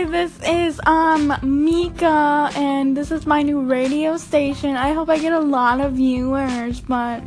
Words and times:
Hi, 0.00 0.06
this 0.06 0.40
is 0.48 0.80
um 0.86 1.34
Mika 1.42 2.50
and 2.56 2.96
this 2.96 3.10
is 3.10 3.26
my 3.26 3.42
new 3.42 3.60
radio 3.60 4.16
station. 4.16 4.74
I 4.74 4.94
hope 4.94 5.10
I 5.10 5.18
get 5.18 5.34
a 5.34 5.40
lot 5.40 5.78
of 5.78 5.92
viewers, 5.92 6.80
but 6.80 7.20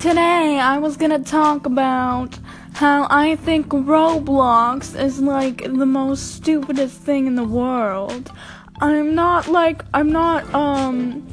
today 0.00 0.58
I 0.58 0.78
was 0.78 0.96
going 0.96 1.12
to 1.12 1.20
talk 1.20 1.66
about 1.66 2.36
how 2.72 3.06
I 3.10 3.36
think 3.36 3.68
Roblox 3.68 5.00
is 5.00 5.20
like 5.20 5.62
the 5.62 5.86
most 5.86 6.34
stupidest 6.34 6.98
thing 7.00 7.28
in 7.28 7.36
the 7.36 7.44
world. 7.44 8.32
I'm 8.80 9.14
not 9.14 9.46
like 9.46 9.84
I'm 9.94 10.10
not 10.10 10.52
um 10.52 11.24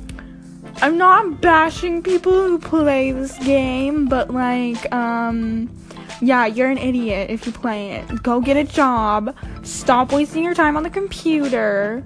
I'm 0.84 1.00
not 1.00 1.42
bashing 1.42 2.04
people 2.04 2.34
who 2.34 2.60
play 2.60 3.12
this 3.12 3.36
game, 3.40 4.06
but 4.06 4.30
like 4.30 4.94
um 4.94 5.72
yeah, 6.22 6.46
you're 6.46 6.70
an 6.70 6.78
idiot 6.78 7.30
if 7.30 7.46
you 7.46 7.52
play 7.52 7.92
it. 7.92 8.24
Go 8.24 8.40
get 8.42 8.58
a 8.58 8.64
job. 8.64 9.36
Stop 9.64 10.12
wasting 10.12 10.44
your 10.44 10.54
time 10.54 10.78
on 10.78 10.84
the 10.84 10.90
computer. 10.90 12.04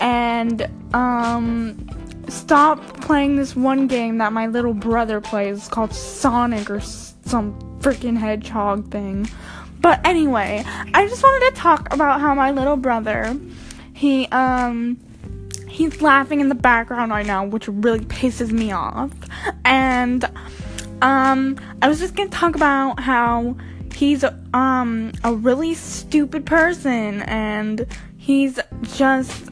And, 0.00 0.68
um, 0.94 1.88
stop 2.28 2.82
playing 3.00 3.36
this 3.36 3.56
one 3.56 3.86
game 3.86 4.18
that 4.18 4.32
my 4.32 4.46
little 4.46 4.74
brother 4.74 5.20
plays. 5.20 5.58
It's 5.58 5.68
called 5.68 5.92
Sonic 5.92 6.70
or 6.70 6.80
some 6.80 7.58
freaking 7.80 8.16
hedgehog 8.16 8.90
thing. 8.90 9.28
But 9.80 10.04
anyway, 10.06 10.64
I 10.66 11.06
just 11.06 11.22
wanted 11.22 11.54
to 11.54 11.60
talk 11.60 11.92
about 11.94 12.20
how 12.20 12.34
my 12.34 12.50
little 12.50 12.76
brother, 12.76 13.38
he, 13.94 14.26
um, 14.26 14.98
he's 15.68 16.02
laughing 16.02 16.40
in 16.40 16.48
the 16.48 16.54
background 16.54 17.12
right 17.12 17.26
now, 17.26 17.44
which 17.44 17.68
really 17.68 18.00
pisses 18.00 18.50
me 18.50 18.72
off. 18.72 19.12
And, 19.64 20.24
um, 21.02 21.56
I 21.82 21.88
was 21.88 21.98
just 21.98 22.14
gonna 22.14 22.30
talk 22.30 22.54
about 22.54 23.00
how 23.00 23.56
he's 23.94 24.24
um 24.54 25.10
a 25.24 25.34
really 25.34 25.74
stupid 25.74 26.46
person 26.46 27.22
and 27.22 27.84
he's 28.16 28.60
just 28.82 29.50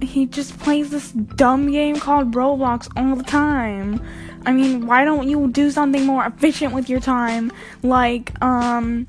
he 0.00 0.26
just 0.26 0.58
plays 0.60 0.90
this 0.90 1.10
dumb 1.10 1.70
game 1.70 1.98
called 1.98 2.32
Roblox 2.32 2.88
all 2.96 3.16
the 3.16 3.24
time. 3.24 4.00
I 4.46 4.52
mean, 4.52 4.86
why 4.86 5.04
don't 5.04 5.28
you 5.28 5.48
do 5.48 5.70
something 5.70 6.06
more 6.06 6.24
efficient 6.24 6.72
with 6.72 6.88
your 6.88 7.00
time? 7.00 7.52
Like, 7.82 8.40
um, 8.42 9.08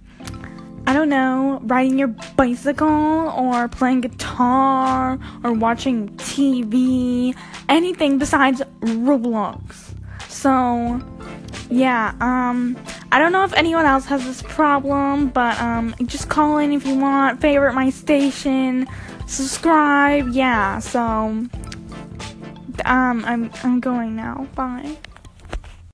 I 0.87 0.93
don't 0.93 1.09
know, 1.09 1.59
riding 1.63 1.99
your 1.99 2.07
bicycle 2.07 2.87
or 2.87 3.67
playing 3.67 4.01
guitar 4.01 5.19
or 5.43 5.53
watching 5.53 6.09
TV, 6.17 7.35
anything 7.69 8.17
besides 8.17 8.61
Roblox. 8.81 9.93
So, 10.27 11.01
yeah, 11.69 12.13
um, 12.19 12.77
I 13.11 13.19
don't 13.19 13.31
know 13.31 13.43
if 13.43 13.53
anyone 13.53 13.85
else 13.85 14.05
has 14.05 14.23
this 14.25 14.41
problem, 14.41 15.27
but, 15.29 15.59
um, 15.61 15.95
just 16.05 16.29
call 16.29 16.57
in 16.57 16.71
if 16.71 16.85
you 16.85 16.95
want, 16.97 17.41
favorite 17.41 17.73
my 17.73 17.89
station, 17.89 18.87
subscribe, 19.27 20.29
yeah, 20.29 20.79
so, 20.79 20.99
um, 20.99 21.49
I'm, 22.85 23.51
I'm 23.63 23.79
going 23.79 24.15
now, 24.15 24.47
bye. 24.55 24.97